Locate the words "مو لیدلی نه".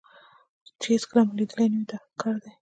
1.27-1.77